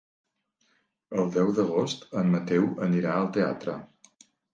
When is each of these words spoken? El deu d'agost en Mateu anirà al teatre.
El 1.23 1.27
deu 1.35 1.51
d'agost 1.59 2.07
en 2.21 2.31
Mateu 2.37 2.65
anirà 2.87 3.13
al 3.19 3.29
teatre. 3.37 3.77